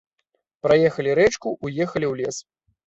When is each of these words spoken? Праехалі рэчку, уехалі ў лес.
Праехалі 0.67 1.11
рэчку, 1.21 1.55
уехалі 1.65 2.05
ў 2.11 2.13
лес. 2.25 2.37